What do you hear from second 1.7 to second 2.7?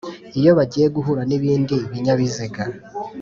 binyabiziga